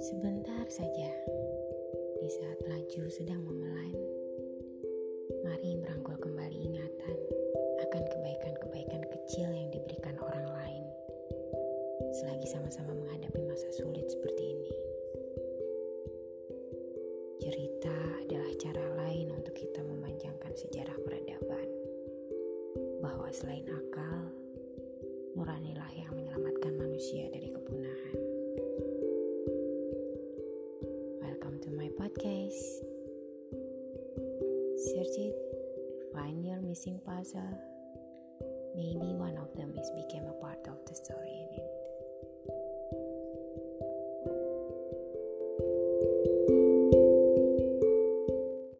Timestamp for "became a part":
39.90-40.66